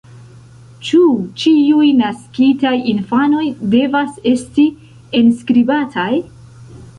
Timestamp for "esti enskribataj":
4.33-6.11